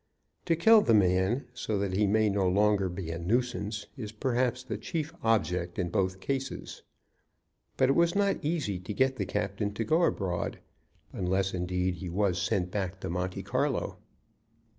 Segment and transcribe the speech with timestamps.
[0.45, 4.63] To kill the man, so that he may be no longer a nuisance, is perhaps
[4.63, 6.81] the chief object in both cases.
[7.77, 10.57] But it was not easy to get the captain to go abroad
[11.13, 13.97] unless, indeed, he was sent back to Monte Carlo.